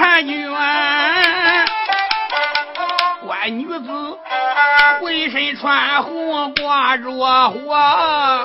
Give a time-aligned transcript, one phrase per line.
[0.00, 0.50] 婵娟，
[3.26, 4.18] 乖女子，
[4.98, 7.10] 浑身穿红挂着
[7.50, 8.42] 火，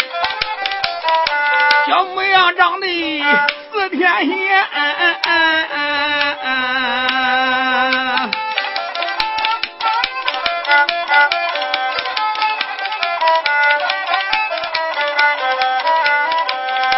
[1.88, 3.23] 小模样长得
[3.72, 4.36] 似天仙。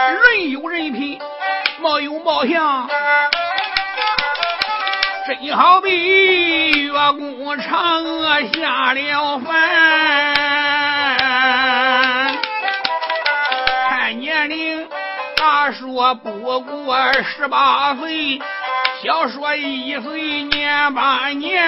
[0.10, 1.20] 人有人品，
[1.80, 2.90] 貌有貌相。
[5.40, 9.54] 你好比月宫嫦娥下了凡，
[13.88, 14.90] 看年龄
[15.36, 18.40] 大说不过十八岁，
[19.04, 21.64] 小说一岁年八年。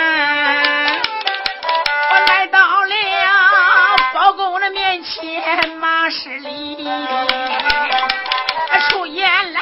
[2.11, 2.95] 我来到了
[4.15, 6.89] 包公的面前，马施礼，
[8.89, 9.61] 出言来，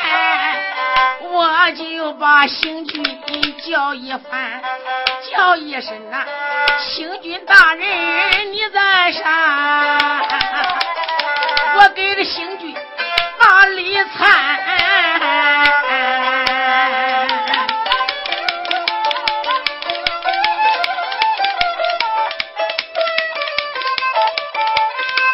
[1.29, 3.16] 我就把刑具。
[3.65, 4.61] 叫一番，
[5.29, 6.25] 叫一声呐，
[6.79, 9.23] 星君大人你在上？
[11.75, 12.73] 我给这星君
[13.39, 14.57] 把礼参。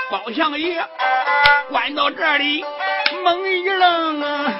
[0.09, 0.83] 包相爷
[1.69, 2.65] 关到这里，
[3.23, 4.53] 猛一愣啊，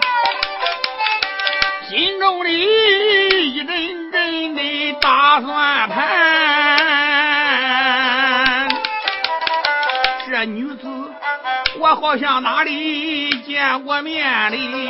[1.94, 3.54] 心中里。
[3.54, 6.10] 一阵阵的打算盘，
[10.28, 10.88] 这女子
[11.78, 14.90] 我好像哪里见过面哩？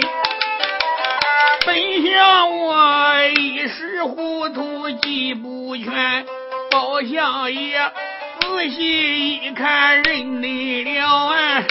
[1.65, 1.75] 本
[2.05, 6.25] 想我一时糊涂记不全，
[6.71, 7.91] 包相爷
[8.39, 11.61] 仔细一看认得了啊！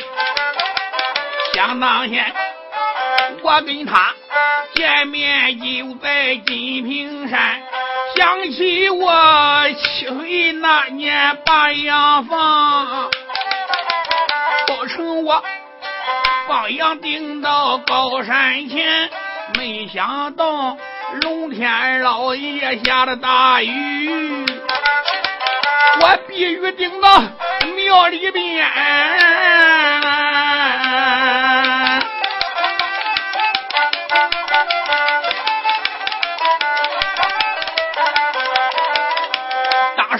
[1.54, 2.30] 想当年
[3.42, 4.12] 我跟他。
[4.74, 7.60] 见面就在金平山，
[8.16, 13.10] 想起我七岁那年把羊放，
[14.66, 15.42] 不成我
[16.48, 19.10] 放羊顶到高山前，
[19.58, 20.76] 没想到
[21.22, 24.46] 龙天老爷下了大雨，
[26.00, 27.22] 我避雨顶到
[27.76, 28.66] 庙里边。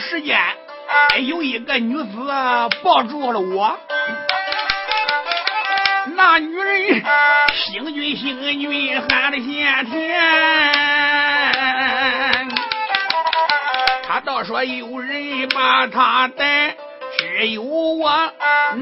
[0.03, 0.37] 时间，
[1.27, 2.19] 有一个女子
[2.83, 3.79] 抱住了我，
[6.17, 7.03] 那女人
[7.55, 10.21] 星君星君喊的先甜，
[14.07, 16.77] 他倒说有人把他带，
[17.19, 18.33] 只有我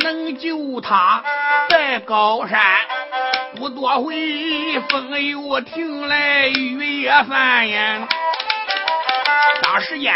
[0.01, 1.23] 能救他，
[1.69, 2.61] 在高山
[3.57, 8.09] 不多会，风又停来雨也散呀，
[9.63, 10.15] 当时间。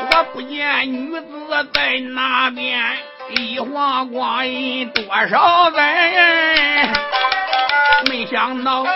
[0.00, 2.80] 我不见女子在那边，
[3.30, 6.88] 一晃光阴多少载，
[8.08, 8.86] 没想到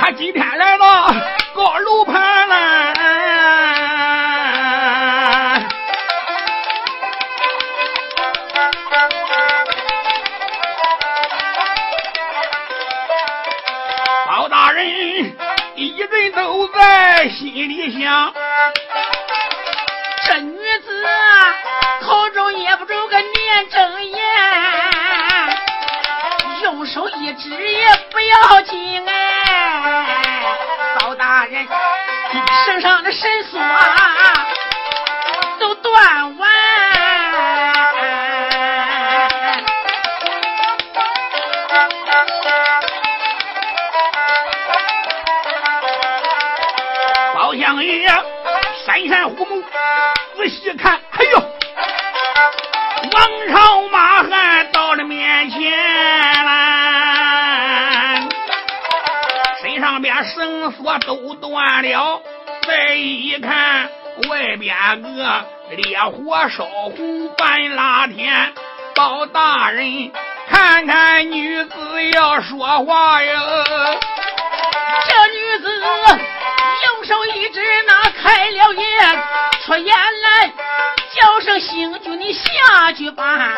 [0.00, 1.14] 他今天来到
[1.54, 2.94] 高楼盘来。
[14.26, 14.84] 包大人
[15.76, 18.32] 一人都在心里想。
[23.58, 24.18] 住个念真言，
[26.62, 30.44] 用手一指也不要紧哎。
[31.00, 31.66] 包大人
[32.66, 33.60] 身上的绳索
[35.58, 36.50] 都断完，
[47.34, 48.06] 包相爷
[48.86, 49.64] 闪闪虎目，
[50.36, 50.97] 仔细看。
[60.34, 62.20] 绳索都断了，
[62.66, 63.88] 再一看
[64.28, 68.52] 外边个烈火烧红半拉天，
[68.94, 70.12] 包大人
[70.50, 73.32] 看看女子要说话哟，
[75.06, 79.22] 这女子用手一指，那开了眼，
[79.64, 80.52] 出言来。
[81.10, 83.50] 叫声星君，你下去吧。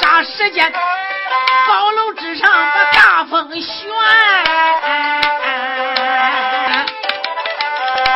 [0.00, 0.72] 啥时间？
[1.66, 3.88] 高楼之上把大风旋。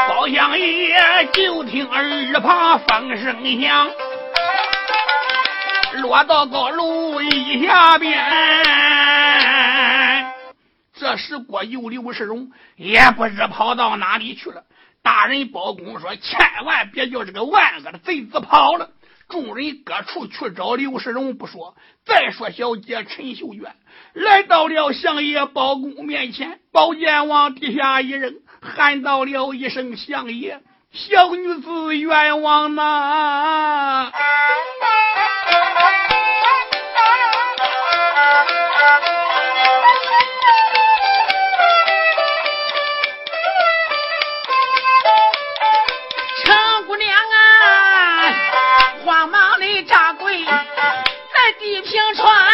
[0.08, 3.90] 包相爷就听耳旁风声响，
[5.94, 8.18] 落到高楼一下边。
[10.94, 14.62] 这时郭有刘世荣也不知跑到哪里去了。
[15.02, 18.90] 大人包公说：“千万别叫这个万恶的贼子跑了。”
[19.30, 21.74] 众人各处去找刘世荣不说，
[22.04, 23.74] 再说小姐陈秀娟
[24.12, 30.60] 来到了相爷包公面前，宝剑往地下一扔，喊到了一声：“相爷，
[30.92, 34.10] 小女子冤枉呐！”
[52.14, 52.49] 穿。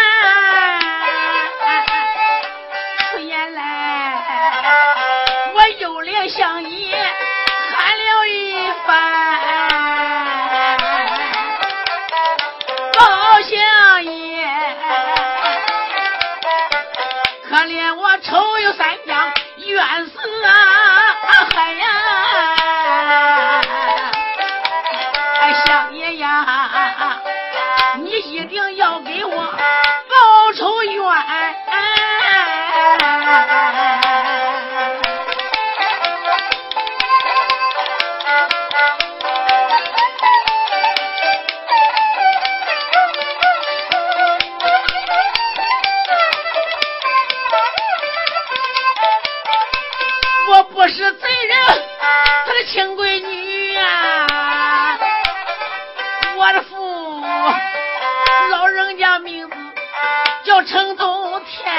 [60.57, 61.71] 就成冬天，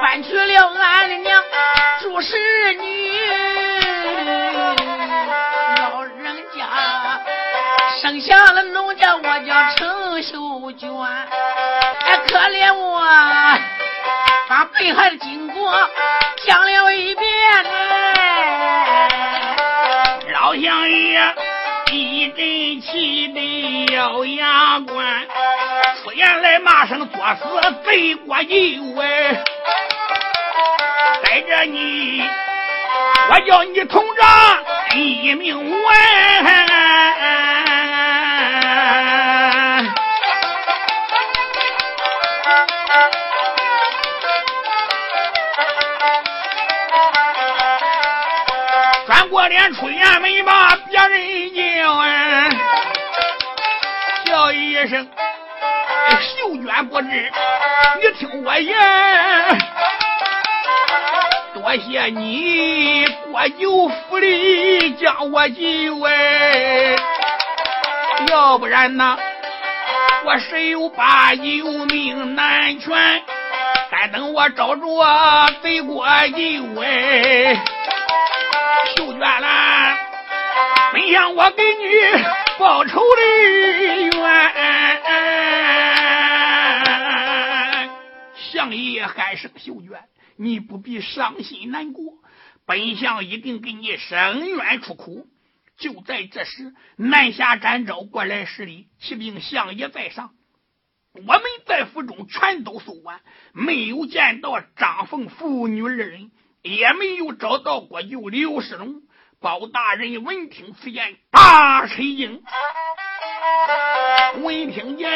[0.00, 1.40] 搬去了俺的娘
[2.00, 3.20] 住侍女，
[5.78, 6.66] 老人家
[8.00, 13.06] 生下了农家，我叫程秀娟，哎，可怜我
[14.48, 15.88] 把被害的经过
[16.44, 17.64] 讲了一遍，
[20.32, 21.20] 老乡爷
[21.92, 23.51] 一阵气的。
[23.92, 25.26] 咬牙关，
[26.02, 27.44] 出言来骂声作死
[27.84, 28.54] 罪过舅
[29.02, 29.44] 哎，
[31.22, 32.22] 带着你，
[33.30, 35.92] 我叫你同长一命完。
[49.30, 51.94] 过脸出衙门把别人叫、
[54.32, 55.06] 叫一声，
[56.18, 57.30] 秀娟不知，
[58.00, 59.58] 你听我言，
[61.52, 66.96] 多谢你过九府里将我进位，
[68.30, 69.18] 要不然呢，
[70.24, 73.22] 我谁有把有命难全，
[73.90, 74.82] 但等我找着
[75.62, 77.54] 贼过进位，
[78.96, 79.98] 秀娟兰，
[80.94, 82.41] 本想我给你。
[82.62, 83.22] 报仇的
[84.20, 84.52] 冤，
[88.36, 90.04] 相爷还生休怨，
[90.36, 92.04] 你不必伤心难过，
[92.64, 95.26] 本相一定给你伸冤出苦。
[95.76, 100.30] 就在这时，南下展昭过来施礼，启禀相爷在上。
[101.14, 103.18] 我们在府中全都搜完，
[103.52, 106.30] 没有见到张凤父女二人，
[106.62, 109.02] 也没有找到国舅刘世龙。
[109.42, 112.40] 包大人闻听此言，大吃一惊。
[114.40, 115.10] 闻听见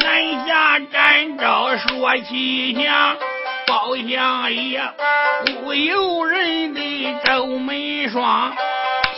[0.00, 3.16] 南下展昭说起响。
[3.68, 4.80] 包相爷，
[5.62, 8.52] 不由人的皱眉霜，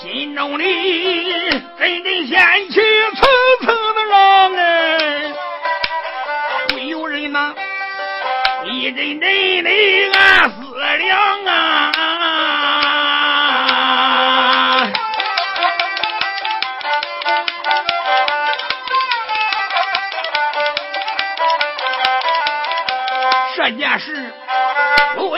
[0.02, 2.80] 心中里阵阵掀起
[3.14, 5.32] 层层的浪哎，
[6.68, 7.54] 不由人呐，
[8.66, 9.70] 一阵阵的
[10.18, 11.37] 暗思量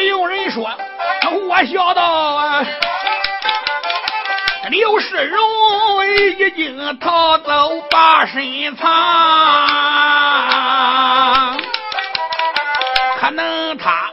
[0.02, 0.70] 有人说，
[1.48, 2.64] 我想到
[4.68, 5.40] 刘世荣
[6.06, 8.88] 已经逃走，把身藏，
[13.18, 14.10] 可能他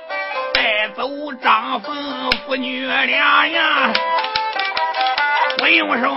[0.53, 1.07] 带走
[1.41, 3.93] 张凤父女俩呀。
[5.57, 6.13] 不用说，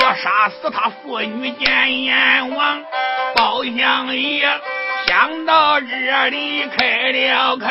[0.00, 2.82] 要杀死他父女见阎王，
[3.34, 4.48] 包相爷。
[5.08, 7.66] 想到这里开了口，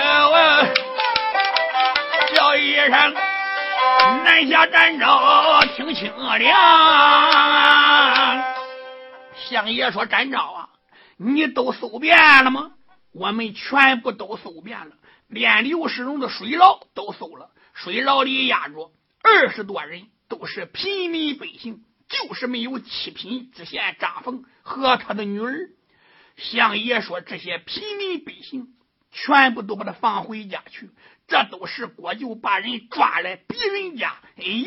[2.34, 3.13] 叫一声
[4.24, 6.39] 南下展昭听清了。
[9.36, 10.70] 相爷说：“展昭啊，
[11.17, 12.72] 你都搜遍了吗？
[13.13, 14.96] 我们全部都搜遍了，
[15.27, 17.51] 连刘世荣的水牢都搜了。
[17.75, 18.91] 水牢里压着
[19.22, 25.70] 二十多人，都是平民百姓，就是没有七品知县张凤和他的女儿。”
[26.38, 28.67] 相爷说：“这些平民百姓
[29.12, 30.91] 全部都把他放回家去，
[31.27, 34.15] 这都是国舅把人抓来逼人家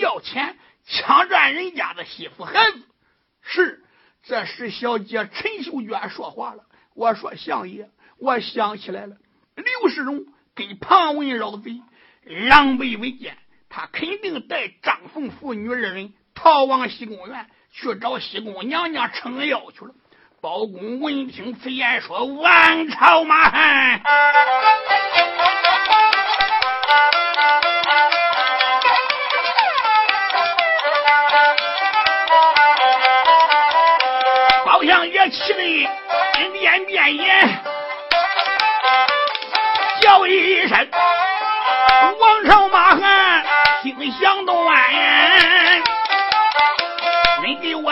[0.01, 2.83] 要钱，抢占人家的媳妇孩子。”
[3.43, 3.85] 是，
[4.25, 9.17] 这时小姐陈秀娟说话了：“我说相爷，我想起来了，
[9.55, 11.81] 刘世荣跟庞文老贼
[12.25, 19.95] 狼狈为奸，他肯定带张凤父女二人逃往西宫院去找西宫娘娘撑腰去了。”
[20.43, 24.01] 包公闻听此言，说：“王朝马汉，
[34.65, 37.63] 包相爷气得脸变眼，
[40.01, 40.89] 叫一声
[42.19, 43.45] ：‘王朝马汉，
[43.83, 44.57] 心想断。’”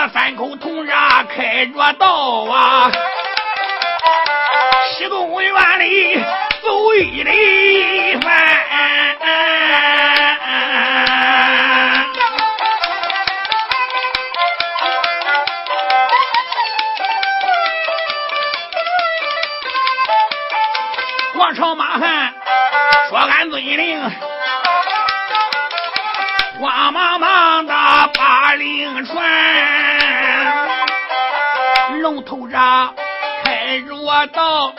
[0.00, 2.88] 我三口铜闸开着道啊！
[4.92, 6.22] 西宫院里
[6.62, 8.32] 走一里番，
[21.34, 22.32] 王朝马汉
[23.08, 24.00] 说俺遵令。
[26.60, 27.72] 慌忙忙的
[28.48, 29.22] 把令传，
[32.00, 32.90] 龙头闸
[33.44, 34.72] 开着道，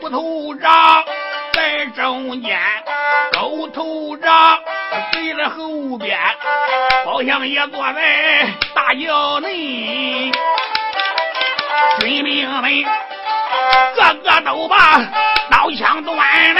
[0.00, 1.04] 虎头闸
[1.52, 2.58] 在中间，
[3.30, 4.58] 狗头闸
[5.12, 6.18] 随在后边，
[7.04, 10.32] 包相爷坐在大轿内，
[12.00, 12.84] 军兵们
[13.94, 14.98] 个个都把
[15.50, 16.54] 刀枪端来。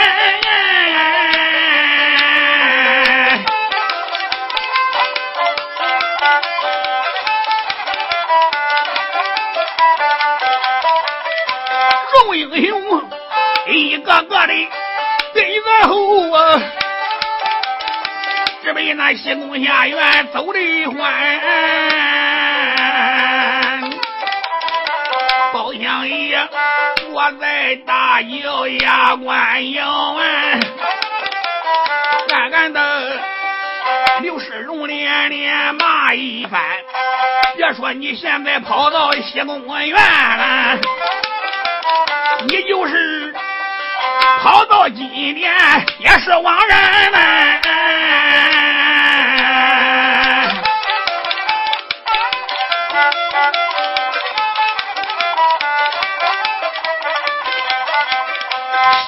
[12.35, 13.03] 英雄
[13.69, 14.53] 一个个的
[15.33, 16.61] 跟在后啊，
[18.63, 20.95] 只被那西宫下院走的欢。
[25.53, 26.49] 包相爷
[26.97, 30.21] 坐在大轿牙关营啊，
[32.33, 33.23] 暗暗的
[34.23, 36.61] 刘世荣连连骂一番。
[37.57, 40.79] 别说你现在跑到西宫院了。
[42.47, 43.35] 你就是
[44.43, 45.51] 跑到今天
[45.99, 47.19] 也是枉然呢。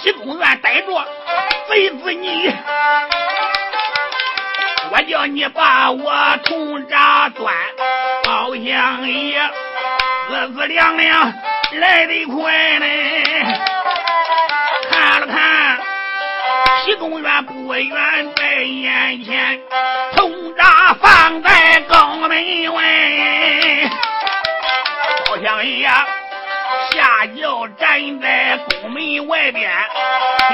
[0.02, 1.06] 西宫院逮着
[1.68, 2.50] 贼子你，
[4.90, 7.54] 我叫你把我铜闸钻，
[8.24, 9.38] 包相爷
[10.30, 11.34] 自自凉凉。
[11.72, 12.86] 来得快呢，
[16.86, 19.60] 西宫院不远在眼前，
[20.14, 22.30] 铜闸放在宫门
[22.72, 23.90] 外，
[25.26, 26.06] 好像呀
[26.92, 29.68] 下轿站在宫门外边，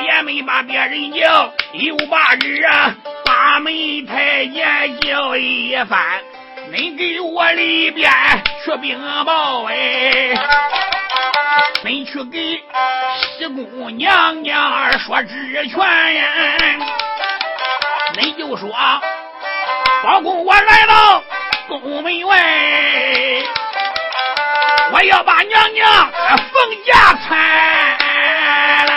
[0.07, 2.95] 也没把别人叫，又把人啊
[3.27, 3.71] 把门
[4.07, 6.01] 太监叫一番，
[6.73, 8.11] 你给我里边
[8.65, 10.35] 去禀报哎。
[11.83, 12.63] 没去给
[13.39, 15.79] 西宫娘娘说知权，
[18.21, 18.71] 你就说
[20.05, 21.23] 包公我来到
[21.69, 22.37] 宫门外，
[24.93, 27.39] 我要把娘娘奉驾参
[28.87, 28.93] 了，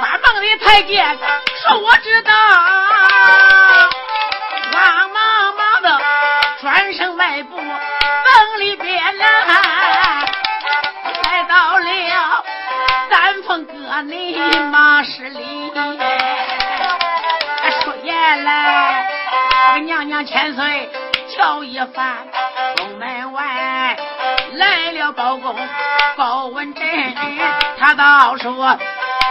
[0.00, 1.04] 把梦里太监
[1.76, 2.32] ：“我知道。”
[4.72, 6.00] 忙忙忙的
[6.60, 9.26] 转身迈步城里边来，
[11.24, 12.44] 来到了
[13.10, 14.34] 丹凤阁内
[14.70, 15.72] 马室里。
[17.80, 19.06] 出言来，
[19.84, 20.90] 娘娘千岁
[21.36, 22.16] 叫一番。
[22.76, 23.96] 宫门外
[24.54, 25.54] 来了包公
[26.16, 27.14] 包文贞，
[27.78, 28.78] 他倒说。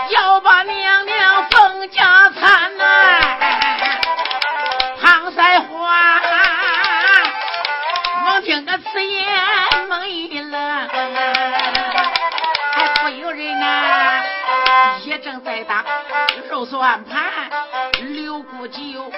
[0.10, 1.50] 要把娘娘
[1.90, 3.38] 家产呐、啊，
[5.02, 6.22] 唐三花，
[8.26, 9.26] 猛听个此言
[9.88, 10.88] 猛一愣，
[12.74, 14.24] 还不由人呐、啊，
[15.06, 15.84] 也正在打
[16.50, 17.24] 肉算盘，
[18.14, 19.12] 六姑舅，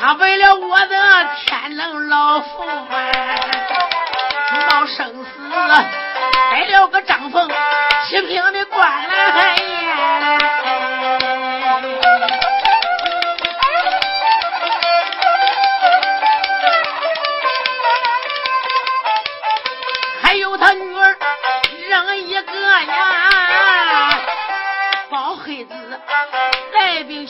[0.00, 2.86] 他为了我的天冷老父啊，
[4.70, 5.28] 冒生死
[6.50, 7.50] 逮了个张凤，
[8.08, 11.45] 七平的官来呀。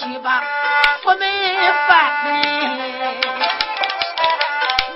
[0.06, 0.40] 去吧，
[1.02, 1.18] 府门
[1.88, 2.12] 饭。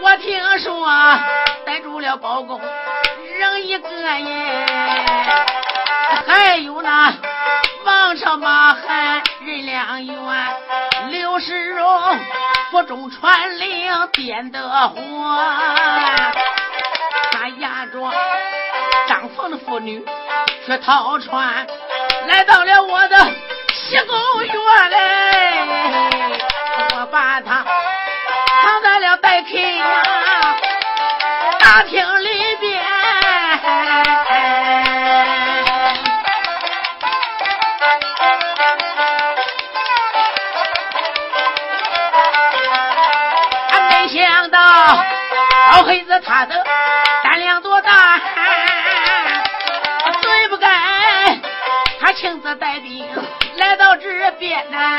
[0.02, 0.88] 我听说
[1.66, 2.60] 逮住了包公，
[3.38, 3.88] 扔一个
[4.18, 4.66] 耶。
[6.26, 7.12] 还有那
[7.84, 10.16] 王朝马汉任良元，
[11.10, 12.18] 刘世荣
[12.70, 14.94] 府中传令点的火。
[17.32, 18.12] 他押着
[19.08, 20.04] 张凤的妇女
[20.66, 21.66] 去逃船，
[22.26, 23.16] 来到了我的。
[23.90, 24.54] 西宫院
[24.90, 24.96] 嘞，
[26.94, 27.64] 我把他
[28.62, 29.84] 藏在了待客呀
[31.58, 32.80] 大厅里边。
[43.70, 45.04] 俺没想到
[45.72, 46.64] 老黑子他的
[47.24, 48.20] 胆量多大，
[50.22, 50.68] 罪不该
[52.00, 53.04] 他亲自带兵。
[54.00, 54.96] 来到这边呐，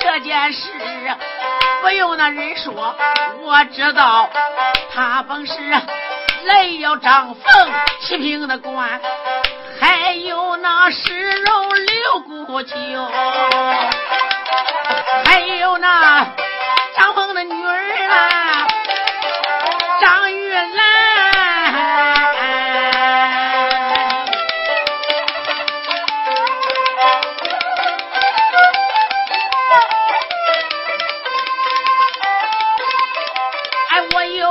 [0.00, 0.70] 这件事
[1.80, 2.94] 不用那人说，
[3.40, 4.28] 我知道
[4.94, 5.54] 他本是
[6.44, 7.72] 来要张凤
[8.02, 9.00] 七品的官，
[9.80, 12.76] 还有那石荣刘姑舅，
[15.24, 16.26] 还有那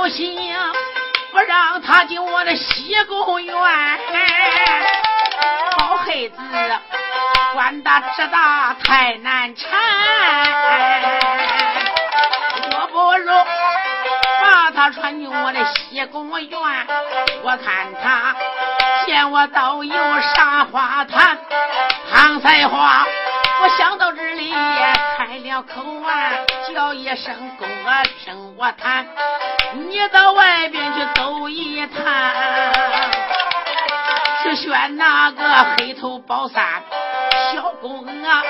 [0.10, 0.58] 行，
[1.32, 3.56] 不让他进我的西宫院，
[5.78, 6.38] 好孩子，
[7.54, 9.70] 官大职大太难缠，
[12.72, 13.32] 我不如
[14.42, 16.88] 把他传进我的西宫院，
[17.44, 18.36] 我看他
[19.06, 21.38] 见我倒有啥话谈，
[22.12, 23.06] 唐才华。
[23.60, 24.54] 我想到这里
[25.18, 26.32] 开了口啊，
[26.74, 29.08] 叫一声公啊，听我谈。
[29.74, 32.04] 你到外边去走一趟，
[34.44, 35.44] 去选那个
[35.78, 36.64] 黑头宝三
[37.54, 38.44] 小公啊。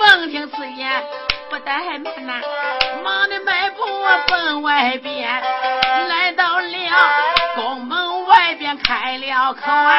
[0.00, 1.02] 闻听此言，
[1.50, 2.40] 不怠慢呐，
[3.02, 3.84] 忙的迈步
[4.28, 5.42] 奔外边，
[6.08, 6.76] 来到了
[7.54, 9.92] 宫门外边开了口啊，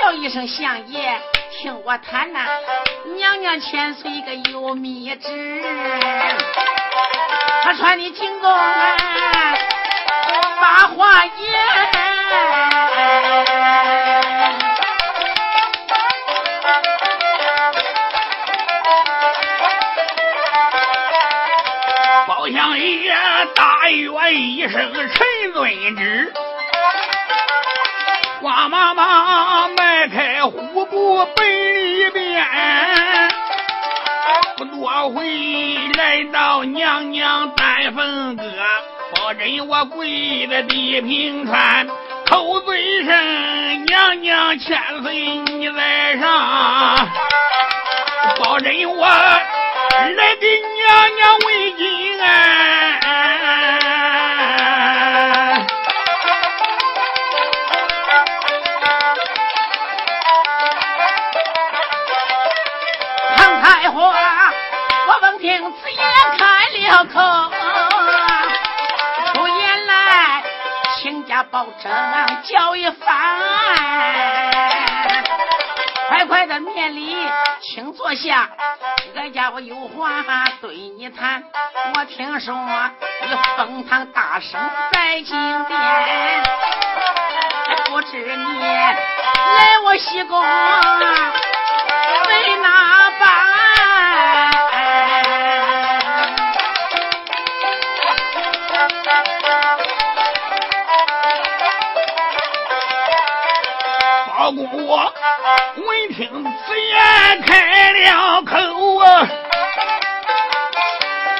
[0.00, 1.20] 叫一声相爷。
[1.60, 2.40] 听我谈呐，
[3.16, 5.62] 娘娘千岁个有密旨，
[7.62, 8.96] 他传的进宫啊，
[10.60, 11.32] 把话言。
[22.26, 23.14] 包相爷
[23.54, 26.32] 大愿一声陈遵旨。
[28.40, 32.42] 瓜妈妈迈开虎步奔里边，
[34.56, 38.44] 不多会来到娘娘丹凤阁，
[39.14, 41.86] 保证我跪在地平川，
[42.26, 47.08] 口嘴声娘娘千岁你在上，
[48.38, 51.72] 保证我来给娘娘为
[71.82, 73.08] 假保证叫一番。
[76.08, 77.16] 快快的面礼，
[77.62, 78.48] 请坐下。
[79.16, 80.22] 俺家伙有话
[80.60, 81.42] 对你谈。
[81.94, 82.54] 我听说
[83.22, 84.60] 你封堂大圣
[84.92, 86.42] 在金殿，
[87.86, 90.46] 不知你来我西宫为
[92.62, 93.26] 哪般？
[104.50, 105.14] 老公，我
[105.76, 108.56] 闻听此言开了口
[108.98, 109.28] 啊，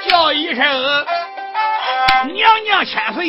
[0.09, 0.65] 叫一声
[2.33, 3.27] 娘娘千岁，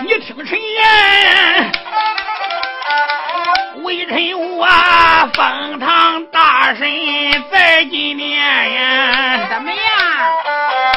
[0.00, 1.72] 你听臣言，
[3.82, 4.66] 微臣我。
[5.34, 6.84] 封堂大神
[7.50, 9.80] 在今年呀，怎么样？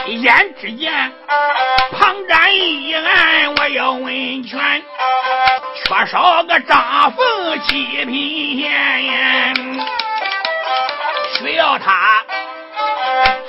[0.07, 0.91] 眼只见
[1.91, 4.83] 旁站一案，我要问全，
[5.85, 7.21] 缺少个丈夫
[7.67, 9.53] 七品县，
[11.37, 12.23] 需要他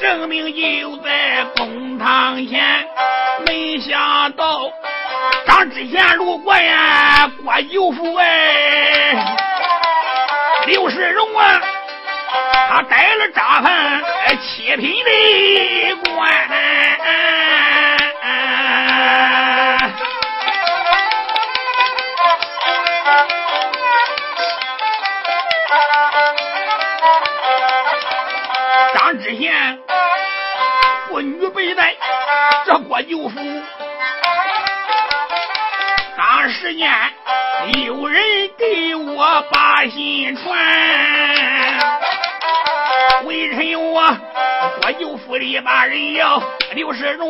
[0.01, 2.87] 证明就在公堂前，
[3.47, 4.71] 没想到。
[5.47, 9.15] 张知县路过呀，郭九福哎，
[10.67, 11.61] 刘世荣啊，
[12.69, 14.03] 他带了扎饭
[14.41, 16.56] 七品的官。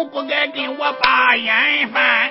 [0.04, 2.30] 不该跟我把眼翻，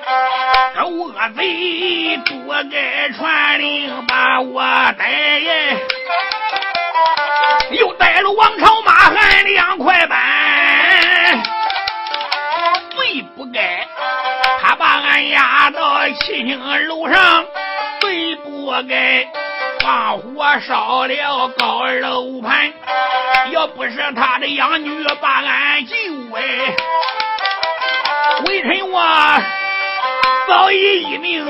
[0.76, 4.62] 狗恶贼不该传令把我
[4.98, 5.42] 逮，
[7.72, 11.44] 又逮了王朝马汉两块板，
[12.92, 13.86] 最不该。
[14.62, 17.46] 他把俺押到七星楼上，
[18.00, 19.28] 最不该
[19.82, 22.72] 放火烧了高楼盘。
[23.52, 25.96] 要不是他的养女把俺救
[26.36, 26.76] 哎，
[28.44, 29.42] 微臣我
[30.48, 31.46] 早已一命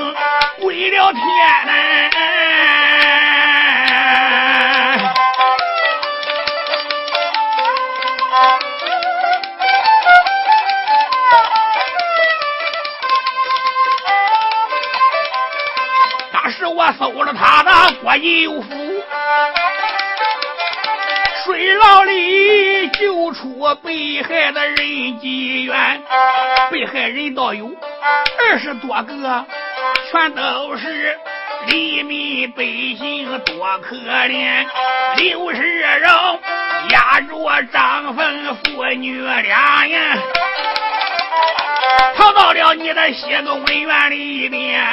[0.59, 1.21] 归了天
[1.65, 1.85] 呐。
[16.75, 17.71] 我搜了他的
[18.01, 18.69] 郭有福，
[21.45, 26.01] 水牢里救出被害的人几员，
[26.71, 27.71] 被害人倒有
[28.39, 29.45] 二十多个，
[30.09, 31.15] 全都是
[31.67, 34.65] 黎民百姓，多可怜。
[35.17, 36.39] 刘世荣
[36.89, 40.17] 压着张凤父女俩呀。
[42.15, 44.83] 逃到了你的西宫文院里边，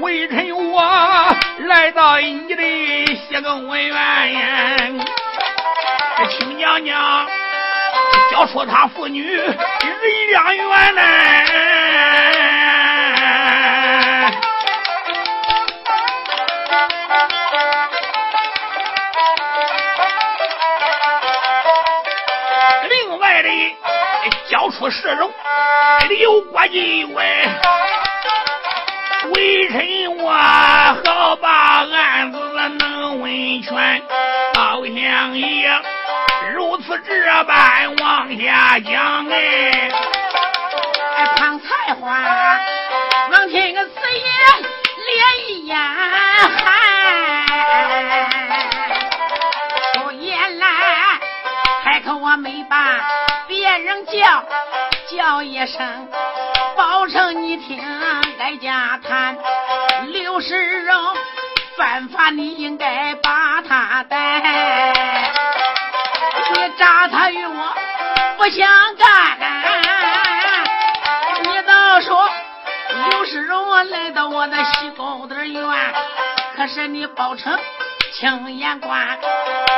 [0.00, 2.62] 微臣我来到你的
[3.06, 5.00] 西宫文院，
[6.26, 7.26] 请娘娘
[8.30, 9.56] 交出他父女人
[10.30, 11.44] 两元来。
[24.50, 25.30] 交出石荣，
[26.08, 26.80] 刘国舅
[27.18, 27.44] 哎，
[29.34, 32.38] 微臣我好把案子
[32.78, 34.02] 能问全，
[34.54, 35.68] 老相爷
[36.54, 39.90] 如此这般往下讲哎。
[41.36, 42.08] 唐才华，
[43.30, 44.24] 王听个此言
[45.06, 45.16] 脸
[45.48, 47.46] 一眼寒，
[49.94, 50.66] 出言来
[51.84, 53.00] 开口我没把。
[53.46, 54.44] 别人叫
[55.10, 56.08] 叫一声，
[56.76, 57.82] 保证你听
[58.38, 59.36] 该家谈。
[60.06, 60.96] 刘世荣
[61.76, 65.27] 犯法，你应该把他逮。
[66.78, 67.74] 你扎他与我
[68.36, 69.36] 不相干，
[71.42, 72.30] 你倒说
[73.10, 75.60] 刘世荣来到我的西宫的院，
[76.56, 77.58] 可是你保成。
[78.14, 79.18] 青眼关，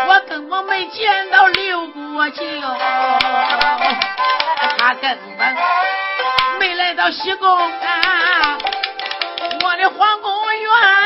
[0.08, 2.44] 我根本没见到刘国舅，
[4.78, 5.56] 他根本
[6.58, 8.58] 没来到西宫啊，
[9.64, 10.99] 我的皇宫院。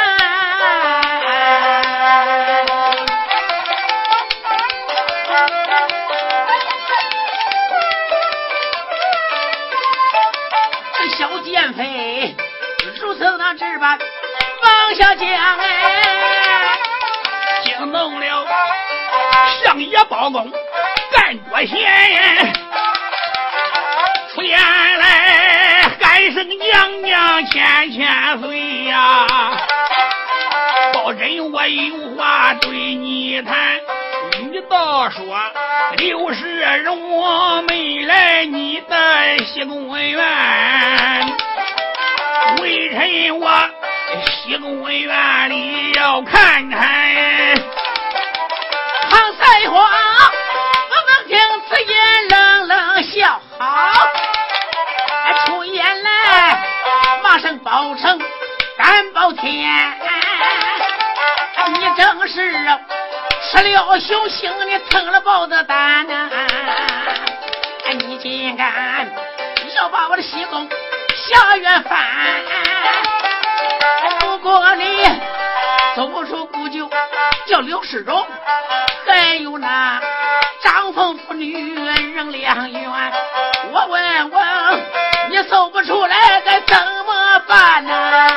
[13.54, 13.96] 如此那这般
[14.62, 16.76] 往下讲哎。
[17.64, 18.46] 惊动了
[19.62, 20.50] 相爷包公
[21.12, 22.52] 干国贤，
[24.34, 29.26] 出言来喊声娘娘千千岁呀！
[30.92, 33.80] 包拯我有话对你谈，
[34.50, 35.22] 你倒说
[35.98, 40.18] 刘世荣没来你的西宫院，
[42.60, 43.50] 微臣我。
[44.26, 46.80] 西宫院里要看看，
[49.10, 51.36] 唐才华，我们听
[51.68, 54.08] 此言冷冷笑，好，
[55.46, 56.62] 出言来，
[57.24, 58.20] 马上报成
[58.76, 59.98] 敢报天，
[61.72, 62.34] 你正是
[63.50, 66.30] 吃了熊心你疼了豹子胆呐！
[67.98, 69.10] 你竟敢
[69.76, 70.68] 要把我的西宫
[71.28, 71.98] 下月翻？
[74.20, 75.04] 如果你
[75.96, 76.90] 走不出故旧，
[77.46, 78.26] 叫刘世荣，
[79.06, 80.00] 还有那
[80.62, 82.82] 张凤妇女人两冤，
[83.72, 84.82] 我问问
[85.30, 88.28] 你走不出来该怎么办呢？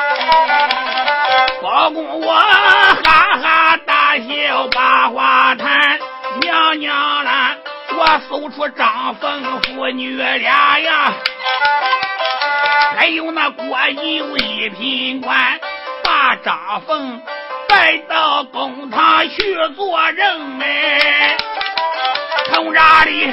[1.62, 6.00] 包公我哈哈大笑把话谈，
[6.41, 6.95] 娘娘
[7.26, 7.56] 啦，
[7.97, 11.13] 我搜出张凤妇女俩呀，
[12.95, 15.60] 还有那郭有一品官，
[16.04, 17.21] 把张凤
[17.67, 21.38] 带到公堂去做人哎，
[22.52, 23.32] 从这里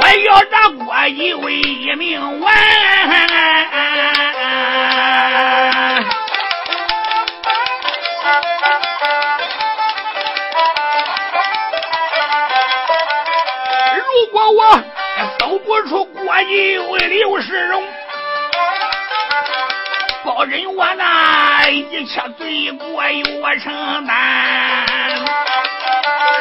[0.00, 2.54] 我要让郭有一命完。
[13.96, 14.82] 如果我
[15.38, 17.82] 搜不出郭义为刘世荣，
[20.28, 24.86] 包人我那一切罪过由我承担。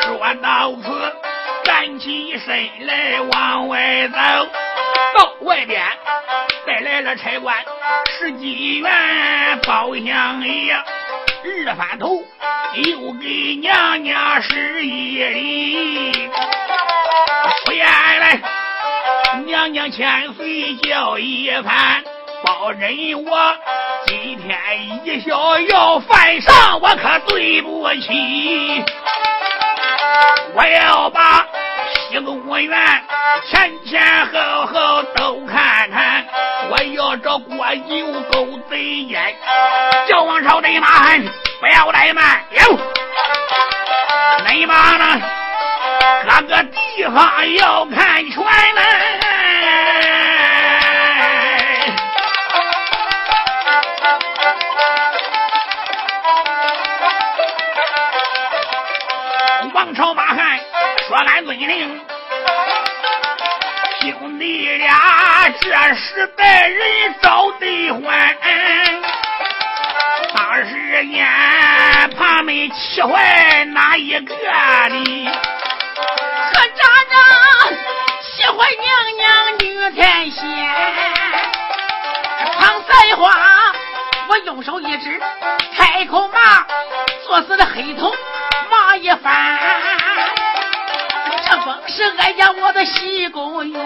[0.02, 1.15] 说到此，
[1.63, 4.17] 站起身来往外走，
[5.17, 5.82] 到外边
[6.65, 7.56] 带来了差官
[8.19, 12.21] 十几员包相爷，二翻头
[12.73, 16.12] 又给娘娘施一礼。
[17.65, 17.88] 出言
[18.19, 18.41] 来，
[19.45, 22.04] 娘娘千岁叫一番，
[22.43, 22.91] 包人
[23.26, 23.56] 我
[24.06, 24.58] 今天
[25.04, 28.84] 一笑要犯上，我可对不起。
[30.54, 31.45] 我要把
[32.10, 33.04] 西宫院
[33.50, 36.26] 前前后后都看看，
[36.69, 39.36] 我要找郭有狗贼奸，
[40.08, 41.23] 叫王朝贼马汉，
[41.60, 42.80] 不要怠慢，有
[44.50, 45.21] 你妈呢？
[46.30, 49.87] 各个地方要看全来。
[59.78, 60.60] 王朝马汉
[61.08, 62.02] 说：“俺尊令，
[64.02, 68.36] 兄弟俩这时代人找得欢，
[70.34, 71.28] 当时间
[72.18, 75.30] 怕没气坏哪一个的。”
[76.54, 77.16] 可咋着？
[78.36, 80.42] 喜欢娘娘女天仙，
[82.60, 83.32] 唐赛花，
[84.28, 85.22] 我用手一指，
[85.78, 86.66] 开口骂，
[87.28, 88.12] 作死的黑头
[88.98, 89.24] 一番。
[91.46, 93.80] 这本是哀家我的西宫院，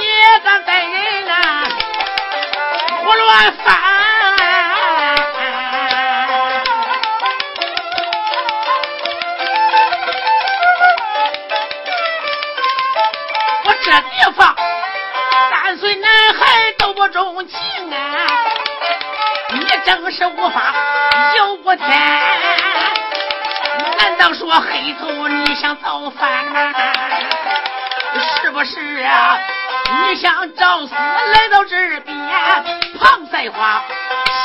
[0.00, 1.64] 也敢带人啊
[3.04, 3.76] 胡乱翻。
[13.64, 14.56] 我这地方
[15.50, 17.58] 三岁男孩都不中情
[17.92, 17.96] 啊！
[19.50, 20.74] 你正是无法
[21.36, 21.86] 有不天，
[24.34, 26.72] 说黑头你想造反吗？
[28.42, 29.38] 是不是啊？
[30.08, 32.16] 你想找死来到这边？
[32.98, 33.82] 庞赛花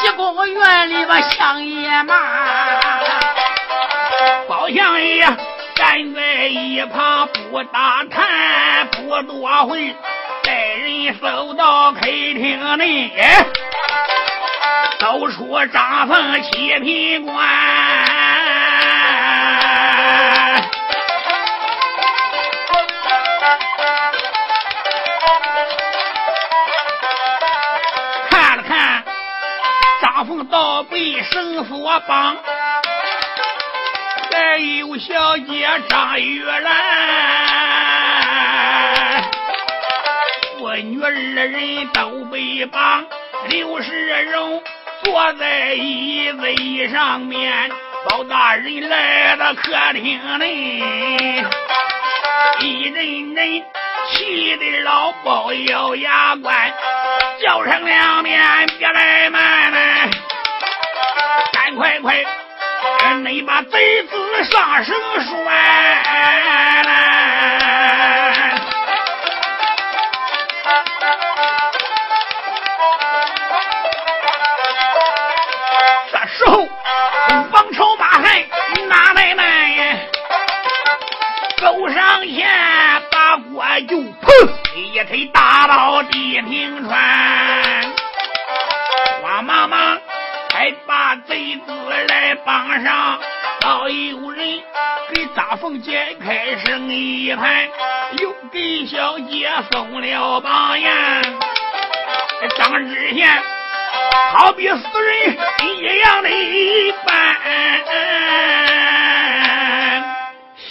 [0.01, 2.15] 西宫院里边像野马，
[4.47, 5.21] 包相爷
[5.75, 9.95] 站在一旁不打探，不多会，
[10.43, 13.11] 带人走到客厅内，
[14.99, 18.08] 走出张凤七品官。
[30.19, 32.35] 张凤倒被绳索绑。
[34.29, 36.73] 还有小姐张玉兰，
[40.57, 43.05] 父女二人都被绑。
[43.47, 44.61] 刘世荣
[45.05, 47.71] 坐在椅子上面，
[48.09, 50.81] 包大人来到客厅内，
[52.59, 53.63] 一人人
[54.11, 56.73] 气得老包咬牙关，
[57.41, 58.41] 叫声两面
[58.77, 60.09] 别来慢慢，
[61.53, 62.15] 赶快快！
[63.23, 65.29] 你把贼子上绳拴。
[76.11, 76.67] 这时候，
[77.51, 78.23] 王朝马汉
[78.87, 79.97] 哪来慢呀？
[81.57, 82.49] 走上前，
[83.81, 87.83] 就砰一腿打到地平川，
[89.21, 89.97] 慌忙忙
[90.51, 91.73] 还把贼子
[92.07, 93.19] 来绑上，
[93.61, 94.61] 早有人
[95.13, 97.69] 给张凤解开生一盘，
[98.19, 100.93] 又给小姐送了榜样。
[102.57, 103.29] 张知县
[104.33, 106.29] 好比死人一样的
[107.05, 107.15] 办。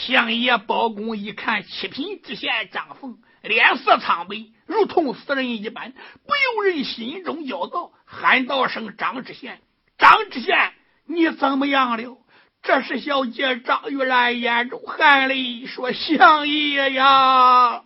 [0.09, 9.61] 相爷包公一看七品知县张凤脸色苍白，如同死人一般，不由人心中焦躁，喊道声：“张知县，
[9.99, 10.73] 张知县，
[11.05, 12.17] 你怎么样了？”
[12.65, 17.83] 这时小姐张玉兰眼中含泪说：“相爷呀。”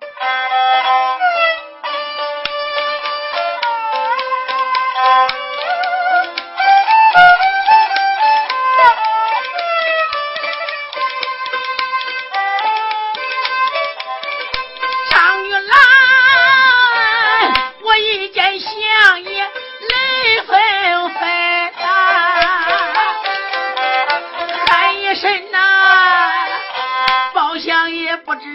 [28.32, 28.46] 不知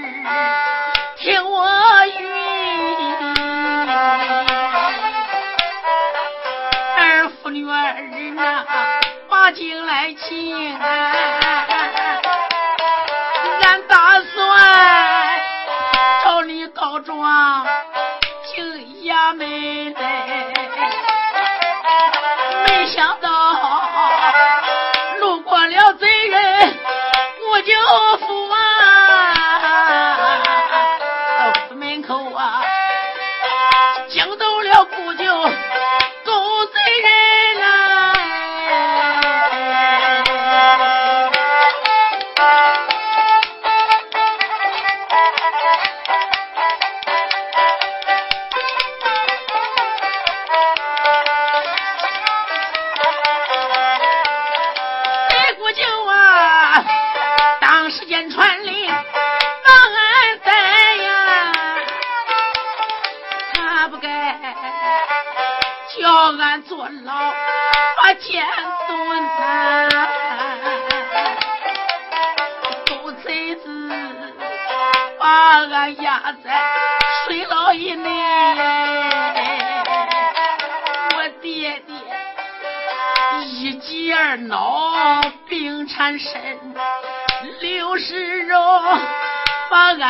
[1.17, 1.67] 听我
[2.07, 2.25] 语，
[6.97, 8.01] 儿妇女儿
[8.33, 8.65] 呐，
[9.29, 10.75] 把情来请。
[13.61, 15.39] 俺打算
[16.23, 17.63] 找你告状，
[18.47, 18.65] 请
[19.03, 20.37] 衙门来。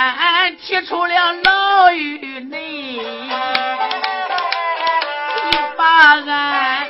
[0.09, 2.95] 俺提出了牢狱内，
[5.51, 5.83] 又把
[6.25, 6.87] 俺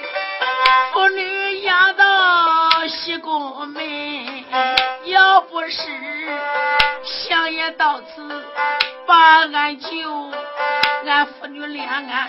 [0.94, 3.84] 妇女押到西宫门。
[5.06, 5.82] 要不是
[7.04, 8.46] 相爷到此
[9.06, 10.32] 把俺救，
[11.06, 12.28] 俺父女两岸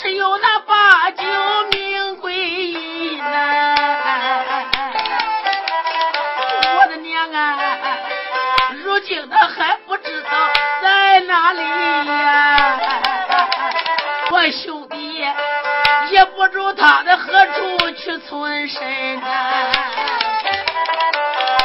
[0.00, 1.22] 是有那八九
[1.72, 3.74] 命归阴呐。
[8.84, 9.77] 如今他还不知道在
[11.48, 12.78] 哪里呀？
[14.30, 15.26] 我兄弟
[16.10, 19.72] 也不知他在何处去存身呐。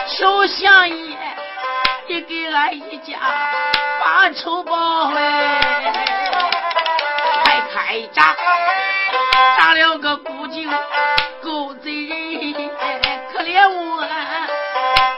[0.07, 1.17] 求相爷，
[2.07, 3.17] 你给俺一家
[3.99, 5.59] 把仇报哎！
[7.43, 8.33] 快开闸，
[9.57, 10.61] 杀了个孤舅
[11.41, 12.69] 狗贼人，
[13.33, 14.01] 可怜我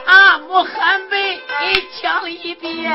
[0.06, 1.40] 阿母喊悲。
[2.00, 2.92] 讲一遍，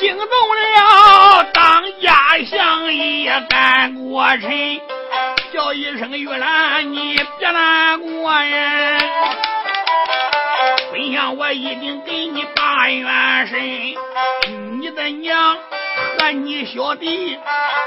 [0.00, 4.80] 惊动了当家相爷干国臣，
[5.52, 8.98] 叫一声玉兰，你别难过呀。
[10.90, 13.94] 本想我一定给你把冤伸，
[14.80, 15.58] 你的娘
[16.18, 17.38] 和你小弟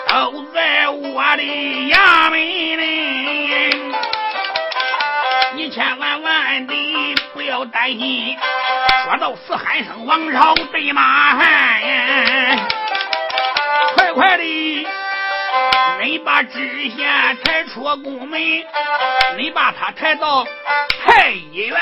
[0.08, 3.76] 都在我的衙门里，
[5.56, 6.74] 你千万万的。
[7.34, 8.38] 不要担心，
[9.04, 11.82] 说到死喊声王朝对马汉，
[13.96, 14.88] 快快的，
[16.02, 18.40] 你把知县抬出宫门，
[19.38, 20.46] 你把他抬到
[21.04, 21.78] 太医院，